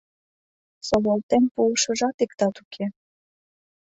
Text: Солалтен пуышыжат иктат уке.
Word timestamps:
Солалтен 0.87 1.43
пуышыжат 1.53 2.17
иктат 2.25 2.55
уке. 2.63 2.85